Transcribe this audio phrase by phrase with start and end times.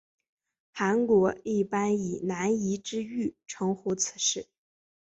[0.73, 4.47] 韩国一般以南怡之狱称呼此事。